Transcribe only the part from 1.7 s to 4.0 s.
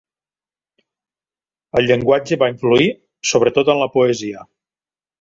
El llenguatge va influir, sobretot en la